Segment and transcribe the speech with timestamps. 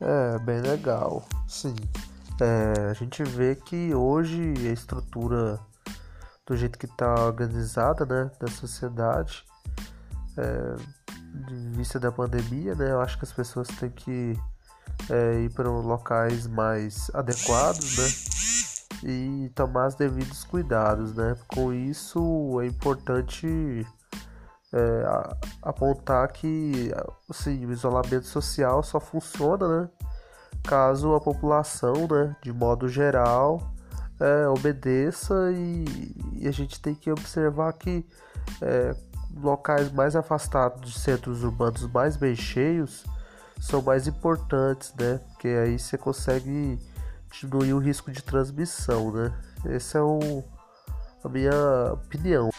[0.00, 1.26] É, bem legal.
[1.46, 1.74] Sim.
[2.40, 5.58] É, a gente vê que hoje a estrutura
[6.46, 9.44] do jeito que está organizada, né, da sociedade,
[10.36, 10.76] é,
[11.46, 14.38] de vista da pandemia, né, eu acho que as pessoas têm que
[15.10, 21.36] é, ir para locais mais adequados, né, e tomar os devidos cuidados, né.
[21.48, 23.84] Com isso é importante
[24.72, 25.28] é,
[25.62, 26.92] apontar que
[27.28, 29.88] assim, o isolamento social só funciona, né,
[30.64, 33.72] caso a população, né, de modo geral,
[34.20, 38.04] é, obedeça e, e, a gente tem que observar que
[38.60, 38.94] é,
[39.36, 43.04] locais mais afastados de centros urbanos mais bem cheios
[43.60, 45.20] são mais importantes, né?
[45.28, 46.78] Porque aí você consegue
[47.30, 49.32] diminuir o risco de transmissão, né?
[49.64, 50.44] Essa é o,
[51.24, 52.50] a minha opinião.